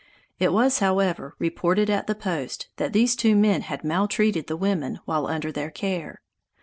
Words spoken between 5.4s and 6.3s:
their care.